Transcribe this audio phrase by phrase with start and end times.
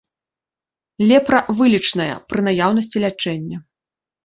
[1.11, 3.57] Лепра вылечная, пры наяўнасці лячэння.